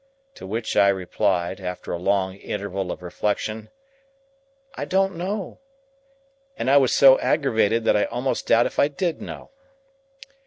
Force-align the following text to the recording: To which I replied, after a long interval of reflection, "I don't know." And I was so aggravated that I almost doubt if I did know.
To 0.33 0.47
which 0.47 0.75
I 0.75 0.87
replied, 0.87 1.59
after 1.61 1.91
a 1.93 1.99
long 1.99 2.33
interval 2.37 2.91
of 2.91 3.03
reflection, 3.03 3.69
"I 4.73 4.83
don't 4.83 5.15
know." 5.15 5.59
And 6.57 6.71
I 6.71 6.77
was 6.77 6.91
so 6.91 7.19
aggravated 7.19 7.83
that 7.83 7.95
I 7.95 8.05
almost 8.05 8.47
doubt 8.47 8.65
if 8.65 8.79
I 8.79 8.87
did 8.87 9.21
know. 9.21 9.51